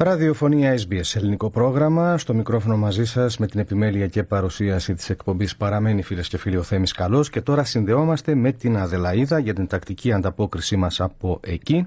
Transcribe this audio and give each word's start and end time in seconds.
Ραδιοφωνία 0.00 0.78
SBS, 0.78 1.14
ελληνικό 1.16 1.50
πρόγραμμα. 1.50 2.18
Στο 2.18 2.34
μικρόφωνο 2.34 2.76
μαζί 2.76 3.04
σας 3.04 3.38
με 3.38 3.46
την 3.46 3.60
επιμέλεια 3.60 4.06
και 4.06 4.22
παρουσίαση 4.22 4.94
της 4.94 5.10
εκπομπής 5.10 5.56
παραμένει 5.56 6.02
φίλες 6.02 6.28
και 6.28 6.38
φίλοι 6.38 6.56
ο 6.56 6.62
Θέμης 6.62 6.92
Καλός. 6.92 7.30
Και 7.30 7.40
τώρα 7.40 7.64
συνδεόμαστε 7.64 8.34
με 8.34 8.52
την 8.52 8.76
Αδελαίδα 8.76 9.38
για 9.38 9.54
την 9.54 9.66
τακτική 9.66 10.12
ανταπόκρισή 10.12 10.76
μας 10.76 11.00
από 11.00 11.40
εκεί. 11.42 11.86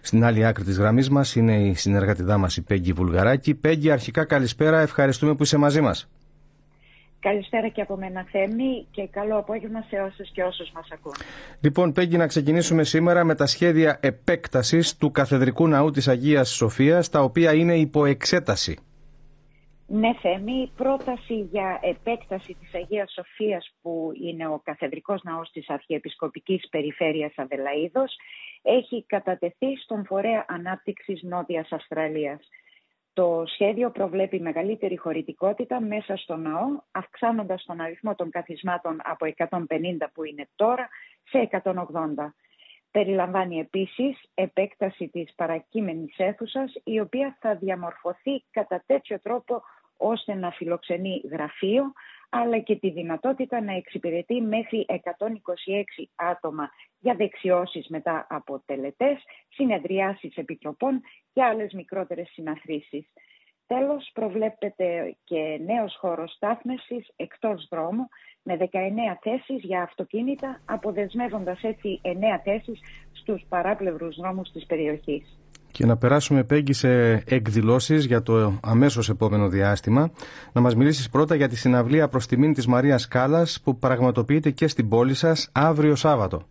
Στην 0.00 0.24
άλλη 0.24 0.46
άκρη 0.46 0.64
της 0.64 0.78
γραμμής 0.78 1.10
μας 1.10 1.34
είναι 1.34 1.66
η 1.66 1.74
συνεργατηδά 1.74 2.38
μας 2.38 2.56
η 2.56 2.62
Πέγγι 2.62 2.92
Βουλγαράκη. 2.92 3.54
Πέγγι, 3.54 3.90
αρχικά 3.90 4.24
καλησπέρα. 4.24 4.80
Ευχαριστούμε 4.80 5.34
που 5.34 5.42
είσαι 5.42 5.56
μαζί 5.56 5.80
μας. 5.80 6.08
Καλησπέρα 7.22 7.68
και 7.68 7.80
από 7.80 7.96
μένα 7.96 8.26
Θέμη 8.30 8.86
και 8.90 9.06
καλό 9.06 9.38
απόγευμα 9.38 9.84
σε 9.88 9.96
όσους 9.96 10.30
και 10.30 10.42
όσους 10.42 10.70
μας 10.70 10.88
ακούν. 10.92 11.12
Λοιπόν 11.60 11.92
Πέγγι 11.92 12.16
να 12.16 12.26
ξεκινήσουμε 12.26 12.84
σήμερα 12.84 13.24
με 13.24 13.34
τα 13.34 13.46
σχέδια 13.46 13.98
επέκτασης 14.02 14.96
του 14.96 15.10
Καθεδρικού 15.10 15.68
Ναού 15.68 15.90
της 15.90 16.08
Αγίας 16.08 16.50
Σοφίας 16.50 17.08
τα 17.08 17.20
οποία 17.20 17.54
είναι 17.54 17.76
υπό 17.76 18.04
εξέταση. 18.04 18.78
Ναι 19.86 20.14
Θέμη, 20.20 20.70
πρόταση 20.76 21.34
για 21.34 21.80
επέκταση 21.82 22.56
της 22.60 22.74
Αγίας 22.74 23.12
Σοφίας 23.12 23.74
που 23.82 24.10
είναι 24.22 24.46
ο 24.46 24.60
Καθεδρικός 24.64 25.22
Ναός 25.22 25.50
της 25.50 25.70
Αρχιεπισκοπικής 25.70 26.68
Περιφέρειας 26.70 27.32
Αδελαίδος 27.36 28.16
έχει 28.62 29.04
κατατεθεί 29.06 29.76
στον 29.82 30.04
Φορέα 30.04 30.44
Ανάπτυξης 30.48 31.22
Νότιας 31.22 31.72
Αυστραλίας. 31.72 32.48
Το 33.14 33.44
σχέδιο 33.46 33.90
προβλέπει 33.90 34.40
μεγαλύτερη 34.40 34.96
χωρητικότητα 34.96 35.80
μέσα 35.80 36.16
στο 36.16 36.36
ναό, 36.36 36.66
αυξάνοντας 36.90 37.64
τον 37.64 37.80
αριθμό 37.80 38.14
των 38.14 38.30
καθισμάτων 38.30 39.00
από 39.02 39.26
150 39.36 40.10
που 40.14 40.24
είναι 40.24 40.48
τώρα 40.54 40.88
σε 41.28 41.48
180. 41.62 42.34
Περιλαμβάνει 42.90 43.58
επίσης 43.58 44.20
επέκταση 44.34 45.08
της 45.08 45.34
παρακείμενης 45.34 46.14
αίθουσας, 46.18 46.72
η 46.84 47.00
οποία 47.00 47.36
θα 47.40 47.54
διαμορφωθεί 47.54 48.44
κατά 48.50 48.82
τέτοιο 48.86 49.20
τρόπο 49.20 49.62
ώστε 50.02 50.34
να 50.34 50.50
φιλοξενεί 50.50 51.22
γραφείο, 51.30 51.92
αλλά 52.30 52.58
και 52.58 52.76
τη 52.76 52.90
δυνατότητα 52.90 53.60
να 53.60 53.72
εξυπηρετεί 53.72 54.40
μέχρι 54.40 54.86
126 54.88 54.98
άτομα 56.14 56.70
για 56.98 57.14
δεξιώσεις 57.14 57.88
μετά 57.88 58.26
από 58.30 58.62
τελετές, 58.66 59.22
συνεδριάσεις 59.48 60.36
επιτροπών 60.36 61.00
και 61.32 61.42
άλλες 61.42 61.72
μικρότερες 61.72 62.28
συναθρήσεις. 62.32 63.12
Τέλος, 63.66 64.10
προβλέπεται 64.12 65.16
και 65.24 65.58
νέος 65.64 65.96
χώρος 65.98 66.32
στάθμευσης 66.32 67.12
εκτός 67.16 67.66
δρόμου 67.70 68.08
με 68.42 68.56
19 68.56 69.18
θέσεις 69.20 69.64
για 69.64 69.82
αυτοκίνητα, 69.82 70.60
αποδεσμεύοντας 70.64 71.62
έτσι 71.62 72.00
9 72.02 72.40
θέσεις 72.44 72.80
στους 73.12 73.44
παράπλευρους 73.48 74.16
δρόμους 74.16 74.50
της 74.50 74.66
περιοχής. 74.66 75.41
Και 75.72 75.86
να 75.86 75.96
περάσουμε, 75.96 76.44
Πέγγι, 76.44 76.72
σε 76.72 77.12
εκδηλώσεις 77.26 78.04
για 78.04 78.22
το 78.22 78.58
αμέσως 78.62 79.08
επόμενο 79.08 79.48
διάστημα. 79.48 80.12
Να 80.52 80.60
μας 80.60 80.74
μιλήσεις 80.74 81.08
πρώτα 81.08 81.34
για 81.34 81.48
τη 81.48 81.56
συναυλία 81.56 82.08
προς 82.08 82.26
τιμήν 82.26 82.52
της 82.52 82.66
Μαρίας 82.66 83.08
Κάλλας 83.08 83.60
που 83.64 83.78
πραγματοποιείται 83.78 84.50
και 84.50 84.68
στην 84.68 84.88
πόλη 84.88 85.14
σας 85.14 85.50
αύριο 85.52 85.94
Σάββατο. 85.94 86.46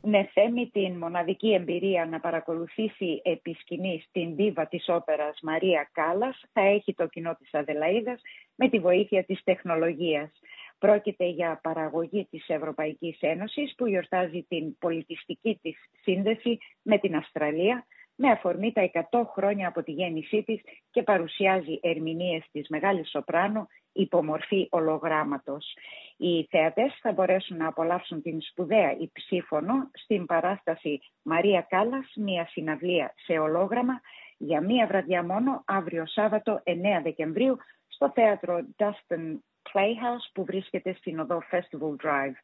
Ναι, 0.00 0.28
θέμη 0.32 0.70
την 0.72 0.96
μοναδική 0.96 1.52
εμπειρία 1.52 2.06
να 2.06 2.20
παρακολουθήσει 2.20 3.20
επί 3.24 3.56
σκηνής 3.60 4.04
την 4.12 4.36
δίβα 4.36 4.66
της 4.66 4.84
όπερας 4.88 5.38
Μαρία 5.42 5.88
Κάλλας 5.92 6.42
θα 6.52 6.60
έχει 6.60 6.94
το 6.94 7.06
κοινό 7.06 7.36
της 7.38 7.54
Αδελαίδας 7.54 8.20
με 8.54 8.68
τη 8.68 8.78
βοήθεια 8.78 9.24
της 9.24 9.40
τεχνολογίας. 9.44 10.30
Πρόκειται 10.78 11.26
για 11.28 11.60
παραγωγή 11.62 12.26
της 12.30 12.48
Ευρωπαϊκής 12.48 13.16
Ένωσης 13.20 13.74
που 13.76 13.86
γιορτάζει 13.86 14.44
την 14.48 14.78
πολιτιστική 14.78 15.58
της 15.62 15.76
σύνδεση 16.02 16.58
με 16.82 16.98
την 16.98 17.16
Αυστραλία 17.16 17.86
με 18.16 18.30
αφορμή 18.30 18.72
τα 18.72 18.90
100 19.10 19.22
χρόνια 19.32 19.68
από 19.68 19.82
τη 19.82 19.92
γέννησή 19.92 20.42
της 20.42 20.60
και 20.90 21.02
παρουσιάζει 21.02 21.78
ερμηνείες 21.82 22.44
της 22.52 22.68
Μεγάλης 22.68 23.10
Σοπράνο 23.10 23.68
υπομορφή 23.92 24.66
ολογράμματος. 24.70 25.76
Οι 26.16 26.46
θεατές 26.50 26.98
θα 27.02 27.12
μπορέσουν 27.12 27.56
να 27.56 27.68
απολαύσουν 27.68 28.22
την 28.22 28.40
σπουδαία 28.40 28.96
υψήφωνο 28.98 29.90
στην 29.92 30.26
παράσταση 30.26 31.00
Μαρία 31.22 31.66
Κάλλας, 31.68 32.12
μια 32.16 32.46
συναυλία 32.46 33.14
σε 33.16 33.32
ολόγραμμα 33.32 34.00
για 34.36 34.60
μία 34.60 34.86
βραδιά 34.86 35.22
μόνο 35.24 35.62
αύριο 35.66 36.06
Σάββατο 36.06 36.62
9 36.64 36.72
Δεκεμβρίου 37.02 37.56
στο 37.88 38.10
θέατρο 38.14 38.66
Dustin 38.76 39.38
Playhouse 39.72 40.30
που 40.32 40.44
βρίσκεται 40.44 40.94
στην 40.98 41.18
οδό 41.18 41.42
Festival 41.50 42.06
Drive. 42.06 42.36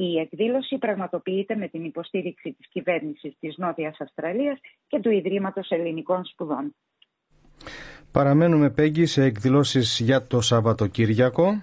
Η 0.00 0.18
εκδήλωση 0.18 0.78
πραγματοποιείται 0.78 1.56
με 1.56 1.68
την 1.68 1.84
υποστήριξη 1.84 2.52
της 2.52 2.68
κυβέρνησης 2.68 3.36
της 3.40 3.56
Νότιας 3.56 4.00
Αυστραλίας 4.00 4.58
και 4.86 5.00
του 5.00 5.10
Ιδρύματος 5.10 5.70
Ελληνικών 5.70 6.24
Σπουδών. 6.24 6.74
Παραμένουμε, 8.12 8.70
Πέγγι, 8.70 9.06
σε 9.06 9.22
εκδηλώσεις 9.22 10.00
για 10.00 10.26
το 10.26 10.40
Σαββατοκύριακο. 10.40 11.62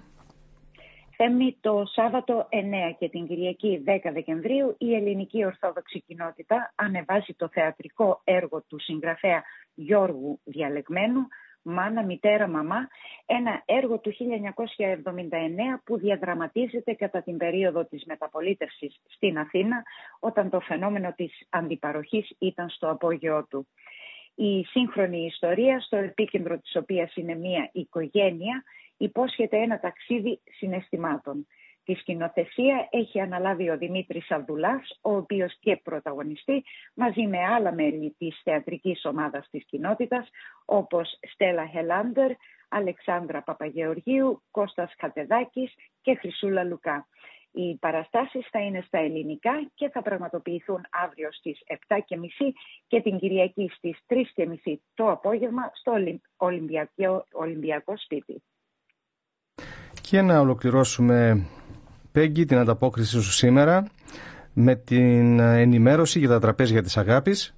Θέμη 1.17 1.57
το 1.61 1.83
Σάββατο 1.85 2.47
9 2.51 2.95
και 2.99 3.09
την 3.09 3.27
Κυριακή 3.27 3.83
10 3.85 4.11
Δεκεμβρίου 4.13 4.75
η 4.77 4.95
ελληνική 4.95 5.45
Ορθόδοξη 5.45 6.03
Κοινότητα 6.07 6.73
ανεβάζει 6.75 7.33
το 7.37 7.49
θεατρικό 7.51 8.21
έργο 8.23 8.63
του 8.67 8.79
συγγραφέα 8.79 9.43
Γιώργου 9.73 10.39
Διαλεγμένου 10.43 11.27
«Μάνα, 11.67 12.03
μητέρα, 12.03 12.47
μαμά», 12.47 12.87
ένα 13.25 13.61
έργο 13.65 13.99
του 13.99 14.11
1979 14.11 15.81
που 15.83 15.97
διαδραματίζεται 15.97 16.93
κατά 16.93 17.21
την 17.21 17.37
περίοδο 17.37 17.85
της 17.85 18.03
μεταπολίτευσης 18.05 19.01
στην 19.05 19.37
Αθήνα 19.37 19.83
όταν 20.19 20.49
το 20.49 20.59
φαινόμενο 20.59 21.13
της 21.15 21.47
αντιπαροχής 21.49 22.35
ήταν 22.39 22.69
στο 22.69 22.89
απόγειό 22.89 23.45
του. 23.49 23.67
Η 24.35 24.63
σύγχρονη 24.63 25.25
ιστορία, 25.25 25.79
στο 25.79 25.97
επίκεντρο 25.97 26.59
της 26.59 26.75
οποίας 26.75 27.15
είναι 27.15 27.35
μια 27.35 27.69
οικογένεια, 27.71 28.63
υπόσχεται 28.97 29.57
ένα 29.57 29.79
ταξίδι 29.79 30.39
συναισθημάτων. 30.57 31.47
Τη 31.85 31.93
σκηνοθεσία 31.93 32.87
έχει 32.91 33.19
αναλάβει 33.19 33.69
ο 33.69 33.77
Δημήτρης 33.77 34.31
Αβδουλάς, 34.31 34.99
ο 35.01 35.15
οποίος 35.15 35.57
και 35.59 35.79
πρωταγωνιστεί 35.83 36.63
μαζί 36.93 37.27
με 37.27 37.37
άλλα 37.37 37.73
μέλη 37.73 38.15
της 38.17 38.41
θεατρικής 38.43 39.05
ομάδας 39.05 39.47
της 39.51 39.65
κοινότητας, 39.65 40.29
όπως 40.65 41.19
Στέλλα 41.33 41.67
Χελάντερ, 41.67 42.31
Αλεξάνδρα 42.69 43.41
Παπαγεωργίου, 43.41 44.41
Κώστας 44.51 44.95
Κατεδάκης 44.97 45.73
και 46.01 46.15
Χρυσούλα 46.15 46.63
Λουκά. 46.63 47.07
Οι 47.51 47.75
παραστάσεις 47.75 48.47
θα 48.51 48.59
είναι 48.59 48.83
στα 48.87 48.97
ελληνικά 48.97 49.71
και 49.73 49.89
θα 49.89 50.01
πραγματοποιηθούν 50.01 50.81
αύριο 50.89 51.31
στις 51.31 51.59
7.30 51.87 51.97
και 52.87 53.01
την 53.01 53.17
Κυριακή 53.17 53.71
στις 53.75 53.97
3.30 54.07 54.75
το 54.93 55.11
απόγευμα 55.11 55.71
στο 55.73 55.91
Ολυμπιακό, 56.37 57.25
Ολυμπιακό 57.31 57.97
Σπίτι. 57.97 58.43
Και 60.01 60.21
να 60.21 60.39
ολοκληρώσουμε, 60.39 61.45
Πέγγι, 62.15 62.45
την 62.45 62.57
ανταπόκριση 62.57 63.21
σου 63.21 63.31
σήμερα 63.31 63.85
με 64.53 64.75
την 64.75 65.39
ενημέρωση 65.39 66.19
για 66.19 66.29
τα 66.29 66.39
τραπέζια 66.39 66.81
της 66.81 66.97
αγάπης. 66.97 67.55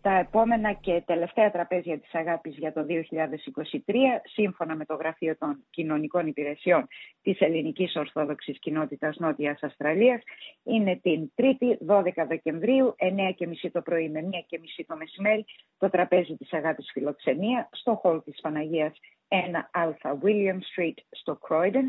Τα 0.00 0.18
επόμενα 0.18 0.72
και 0.72 1.02
τελευταία 1.06 1.50
τραπέζια 1.50 1.98
της 1.98 2.14
αγάπης 2.14 2.56
για 2.56 2.72
το 2.72 2.84
2023, 2.84 4.22
σύμφωνα 4.24 4.76
με 4.76 4.84
το 4.84 4.94
Γραφείο 4.94 5.36
των 5.36 5.64
Κοινωνικών 5.70 6.26
Υπηρεσιών 6.26 6.86
της 7.22 7.40
Ελληνικής 7.40 7.96
Ορθόδοξης 7.96 8.58
Κοινότητας 8.58 9.16
Νότιας 9.16 9.62
Αυστραλίας, 9.62 10.22
είναι 10.62 11.00
την 11.02 11.32
3η 11.34 11.76
12 11.86 12.26
Δεκεμβρίου, 12.28 12.94
9.30 12.98 13.70
το 13.72 13.80
πρωί 13.80 14.08
με 14.08 14.20
1.30 14.20 14.84
το 14.86 14.96
μεσημέρι, 14.96 15.44
το 15.78 15.90
τραπέζι 15.90 16.36
της 16.36 16.52
αγάπης 16.52 16.90
φιλοξενία 16.92 17.68
στο 17.72 17.94
χώρο 17.94 18.20
της 18.20 18.40
Παναγίας 18.40 18.92
1α 19.28 20.08
William 20.22 20.58
Street 20.70 20.98
στο 21.10 21.38
Croydon 21.48 21.86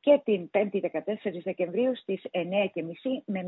και 0.00 0.20
την 0.24 0.50
5η 0.52 0.80
14 0.80 0.88
Δεκεμβρίου 1.44 1.96
στις 1.96 2.22
9.30 2.32 2.40
με 3.24 3.40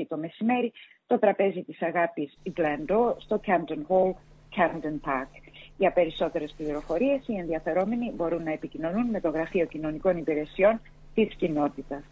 1.30 0.00 0.04
το 0.08 0.16
μεσημέρι 0.16 0.72
το 1.06 1.18
τραπέζι 1.18 1.62
της 1.62 1.82
αγάπης 1.82 2.38
Glendor 2.56 3.14
στο 3.18 3.40
Camden 3.46 3.82
Hall, 3.88 4.12
Camden 4.56 5.08
Park. 5.08 5.28
Για 5.76 5.92
περισσότερες 5.92 6.54
πληροφορίες 6.56 7.20
οι 7.26 7.34
ενδιαφερόμενοι 7.34 8.12
μπορούν 8.16 8.42
να 8.42 8.52
επικοινωνούν 8.52 9.06
με 9.06 9.20
το 9.20 9.28
Γραφείο 9.28 9.66
Κοινωνικών 9.66 10.16
Υπηρεσιών 10.16 10.80
της 11.14 11.34
κοινότητας. 11.34 12.02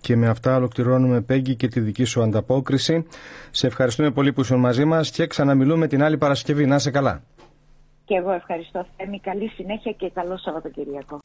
Και 0.00 0.16
με 0.16 0.28
αυτά 0.28 0.56
ολοκληρώνουμε, 0.56 1.20
Πέγγι, 1.20 1.56
και 1.56 1.68
τη 1.68 1.80
δική 1.80 2.04
σου 2.04 2.22
ανταπόκριση. 2.22 3.06
Σε 3.50 3.66
ευχαριστούμε 3.66 4.10
πολύ 4.10 4.32
που 4.32 4.40
ήσουν 4.40 4.60
μαζί 4.60 4.84
μας 4.84 5.10
και 5.10 5.26
ξαναμιλούμε 5.26 5.86
την 5.86 6.02
άλλη 6.02 6.18
Παρασκευή. 6.18 6.66
Να 6.66 6.74
είσαι 6.74 6.90
καλά. 6.90 7.22
Και 8.04 8.14
εγώ 8.14 8.30
ευχαριστώ, 8.30 8.86
Θέμη. 8.96 9.20
Καλή 9.20 9.48
συνέχεια 9.48 9.92
και 9.92 10.10
καλό 10.10 10.36
Σαββατοκυριακό. 10.36 11.18